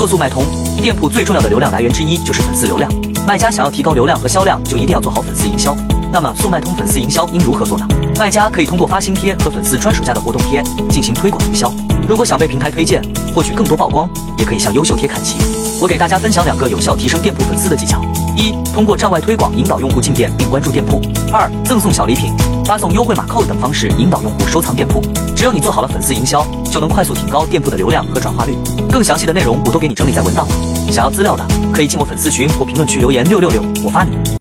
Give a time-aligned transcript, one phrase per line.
[0.00, 0.46] 做速卖通，
[0.80, 2.90] 店铺最重要的流量来源之一就是粉丝流量。
[3.26, 5.76] 卖家想要提高流量和销量，就一定要做好粉丝营销。
[6.10, 7.86] 那么速卖通粉丝营销应如何做呢？
[8.18, 11.70] 卖家可以通过发新贴和粉丝专属价的活动贴进行推广营销。
[12.08, 13.02] 如果想被平台推荐，
[13.34, 14.08] 获取更多曝光，
[14.40, 15.36] 也可以向优秀贴看齐。
[15.80, 18.02] 我给大家分享两个有效提升店铺粉丝的技巧：
[18.36, 21.00] 一、通过站外推广引导用户进店并关注店铺；
[21.32, 22.32] 二、赠送小礼品、
[22.64, 25.02] 发送优惠码扣等方式引导用户收藏店铺。
[25.36, 28.56] 只有你做好了粉丝营销，就能快速提高店铺的流量和转化率。
[28.90, 30.54] 更详细的内容我都给你整理在文档了，
[30.90, 34.20] 想要资料的可以进我粉丝群或评论区留言六六六，我发你。